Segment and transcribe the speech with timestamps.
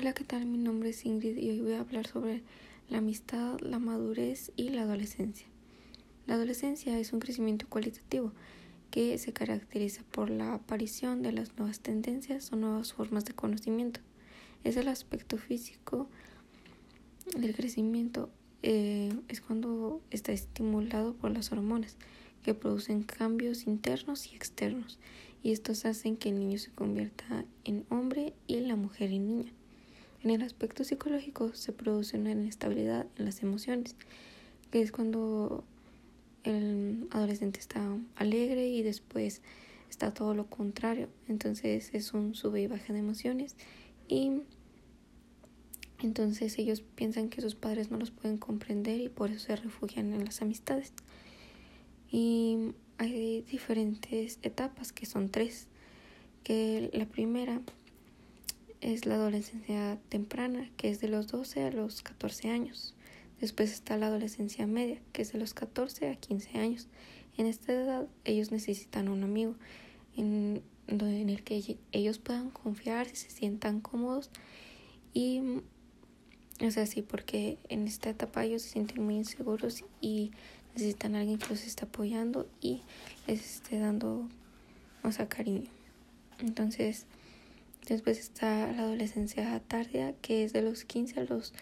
[0.00, 0.46] Hola, ¿qué tal?
[0.46, 2.44] Mi nombre es Ingrid y hoy voy a hablar sobre
[2.88, 5.48] la amistad, la madurez y la adolescencia.
[6.28, 8.30] La adolescencia es un crecimiento cualitativo
[8.92, 13.98] que se caracteriza por la aparición de las nuevas tendencias o nuevas formas de conocimiento.
[14.62, 16.08] Es el aspecto físico
[17.36, 18.30] del crecimiento,
[18.62, 21.96] eh, es cuando está estimulado por las hormonas
[22.44, 25.00] que producen cambios internos y externos
[25.42, 29.57] y estos hacen que el niño se convierta en hombre y la mujer en niña.
[30.28, 33.96] En el aspecto psicológico se produce una inestabilidad en las emociones,
[34.70, 35.64] que es cuando
[36.44, 39.40] el adolescente está alegre y después
[39.88, 41.08] está todo lo contrario.
[41.28, 43.56] Entonces es un sube y baja de emociones
[44.06, 44.42] y
[46.02, 50.12] entonces ellos piensan que sus padres no los pueden comprender y por eso se refugian
[50.12, 50.92] en las amistades.
[52.12, 55.68] Y hay diferentes etapas, que son tres,
[56.44, 57.62] que la primera
[58.80, 62.94] es la adolescencia temprana, que es de los 12 a los 14 años.
[63.40, 66.88] Después está la adolescencia media, que es de los 14 a 15 años.
[67.36, 69.54] En esta edad ellos necesitan un amigo
[70.16, 74.30] en, en el que ellos puedan confiar, se sientan cómodos
[75.14, 75.62] y
[76.60, 80.32] o sea, sí, porque en esta etapa ellos se sienten muy inseguros y
[80.74, 82.82] necesitan alguien que los esté apoyando y
[83.28, 84.28] les esté dando,
[85.04, 85.70] o sea, cariño.
[86.40, 87.06] Entonces,
[87.94, 91.52] después está la adolescencia tardía, que es de los 15 a los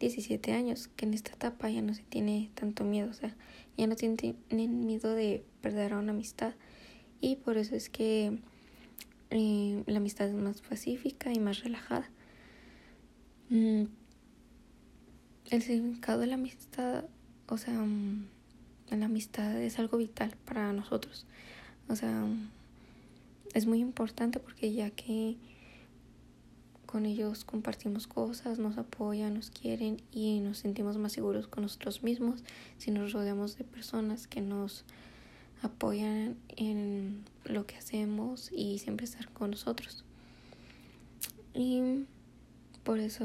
[0.00, 3.34] 17 años, que en esta etapa ya no se tiene tanto miedo, o sea,
[3.76, 6.54] ya no tienen miedo de perder a una amistad.
[7.20, 8.38] Y por eso es que
[9.30, 12.10] eh, la amistad es más pacífica y más relajada.
[13.48, 13.84] Mm,
[15.50, 17.04] el significado de la amistad,
[17.48, 18.26] o sea, mm,
[18.90, 21.26] la amistad es algo vital para nosotros.
[21.88, 22.26] O sea,
[23.54, 25.36] es muy importante porque ya que
[26.96, 32.02] con ellos compartimos cosas, nos apoyan, nos quieren y nos sentimos más seguros con nosotros
[32.02, 32.42] mismos
[32.78, 34.86] si nos rodeamos de personas que nos
[35.60, 40.06] apoyan en lo que hacemos y siempre estar con nosotros.
[41.52, 42.06] Y
[42.82, 43.24] por eso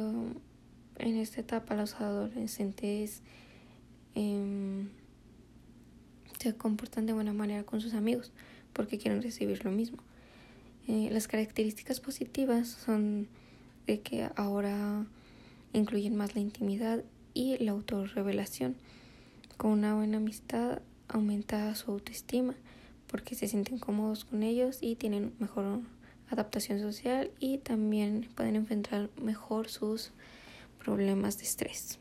[0.98, 3.22] en esta etapa los adolescentes
[4.16, 4.86] eh,
[6.40, 8.34] se comportan de buena manera con sus amigos
[8.74, 10.00] porque quieren recibir lo mismo.
[10.90, 13.30] Eh, las características positivas son
[13.88, 15.06] de que ahora
[15.74, 17.04] incluyen más la intimidad
[17.34, 18.76] y la autorrevelación.
[19.58, 22.56] Con una buena amistad aumenta su autoestima
[23.08, 25.82] porque se sienten cómodos con ellos y tienen mejor
[26.30, 30.12] adaptación social y también pueden enfrentar mejor sus
[30.84, 32.00] problemas de estrés.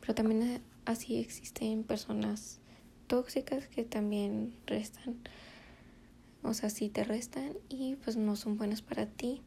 [0.00, 2.60] Pero también así existen personas
[3.06, 5.16] tóxicas que también restan.
[6.42, 9.40] O sea, sí te restan y pues no son buenas para ti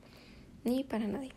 [0.63, 1.31] ni para nadie.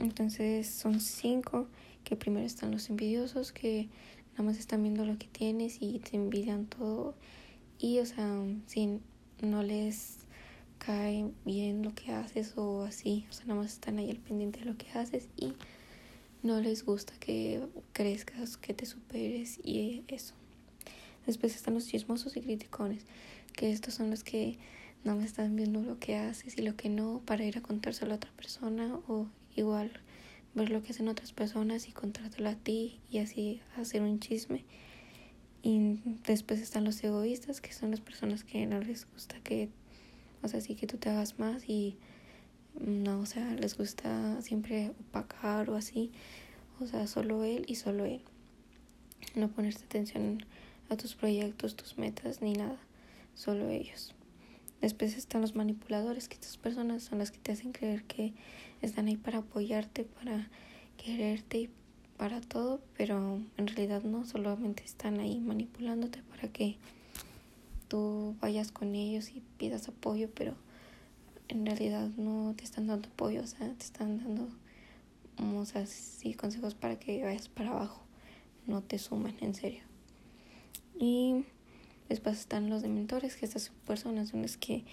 [0.00, 1.68] Entonces son cinco
[2.04, 3.88] que primero están los envidiosos que
[4.32, 7.14] nada más están viendo lo que tienes y te envidian todo.
[7.78, 9.00] Y o sea, si
[9.42, 10.18] no les
[10.78, 14.60] cae bien lo que haces o así, o sea, nada más están ahí al pendiente
[14.60, 15.52] de lo que haces y
[16.42, 17.62] no les gusta que
[17.92, 20.34] crezcas, que te superes y eso.
[21.26, 23.04] Después están los chismosos y criticones,
[23.52, 24.56] que estos son los que
[25.04, 28.12] no me están viendo lo que haces y lo que no para ir a contárselo
[28.12, 29.92] a otra persona o igual
[30.54, 34.64] ver lo que hacen otras personas y contártelo a ti y así hacer un chisme.
[35.62, 39.68] Y después están los egoístas, que son las personas que no les gusta que,
[40.42, 41.96] o sea, sí que tú te hagas más y
[42.78, 46.12] no, o sea, les gusta siempre opacar o así,
[46.80, 48.22] o sea, solo él y solo él.
[49.34, 50.44] No ponerse atención
[50.88, 52.78] a tus proyectos, tus metas, ni nada,
[53.34, 54.14] solo ellos.
[54.80, 58.32] Después están los manipuladores, que estas personas son las que te hacen creer que
[58.80, 60.48] están ahí para apoyarte, para
[60.96, 61.70] quererte y
[62.16, 66.76] para todo, pero en realidad no, solamente están ahí manipulándote para que
[67.88, 70.54] tú vayas con ellos y pidas apoyo, pero
[71.48, 74.48] en realidad no te están dando apoyo, o sea, te están dando,
[75.58, 78.02] o sea, sí, consejos para que vayas para abajo,
[78.66, 79.82] no te suman, en serio.
[80.98, 81.44] Y
[82.10, 84.84] después están los dementores, que estas personas son las que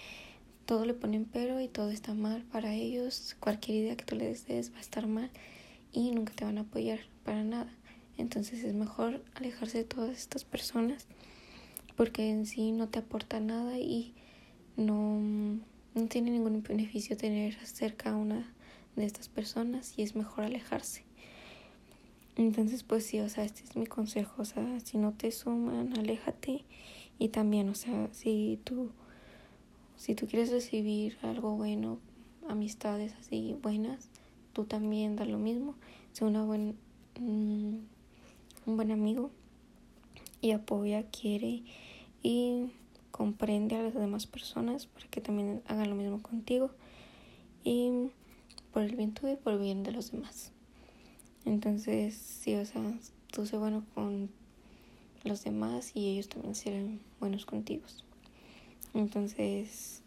[0.64, 3.36] todo le ponen pero y todo está mal para ellos.
[3.40, 5.30] Cualquier idea que tú les des va a estar mal
[5.92, 7.70] y nunca te van a apoyar para nada.
[8.16, 11.06] Entonces es mejor alejarse de todas estas personas
[11.96, 14.14] porque en sí no te aporta nada y
[14.76, 15.18] no,
[15.94, 18.52] no tiene ningún beneficio tener cerca a una
[18.94, 21.02] de estas personas y es mejor alejarse.
[22.36, 25.98] Entonces, pues sí, o sea, este es mi consejo, o sea, si no te suman,
[25.98, 26.64] aléjate.
[27.18, 28.90] Y también, o sea, si tú,
[29.96, 31.98] si tú quieres recibir algo bueno,
[32.48, 34.08] amistades así buenas,
[34.52, 35.74] tú también das lo mismo,
[36.12, 36.76] sé una buen,
[37.18, 37.76] mm,
[38.66, 39.30] un buen amigo
[40.40, 41.62] y apoya, quiere
[42.22, 42.70] y
[43.10, 46.70] comprende a las demás personas para que también hagan lo mismo contigo
[47.64, 47.90] y
[48.72, 50.52] por el bien tuyo y por el bien de los demás.
[51.44, 52.82] Entonces, sí, o sea,
[53.32, 54.30] tú sé bueno con
[55.24, 57.82] los demás y ellos también serán buenos contigo.
[58.94, 60.02] Entonces,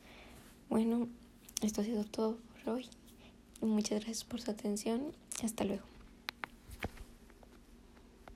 [0.69, 1.07] bueno,
[1.61, 2.85] esto ha sido todo por hoy.
[3.61, 5.13] Muchas gracias por su atención.
[5.43, 5.90] Hasta luego.